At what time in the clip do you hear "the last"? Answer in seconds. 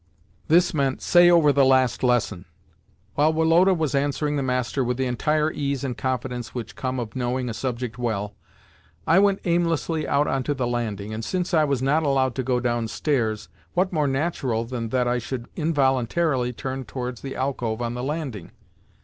1.53-2.01